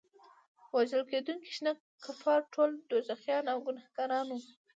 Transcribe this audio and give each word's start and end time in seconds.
وژل 0.75 1.03
کېدونکي 1.11 1.49
شنه 1.55 1.71
کفار 2.05 2.39
ټول 2.53 2.69
دوزخیان 2.89 3.45
او 3.53 3.57
ګناهګاران 3.65 4.27
وو. 4.29 4.41